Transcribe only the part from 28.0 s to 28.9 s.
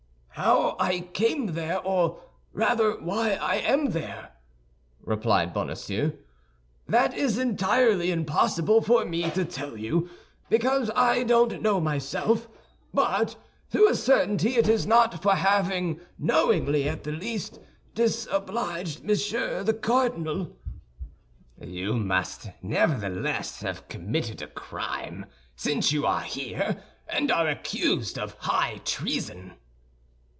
of high